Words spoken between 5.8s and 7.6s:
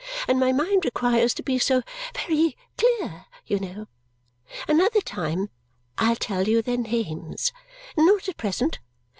I'll tell you their names.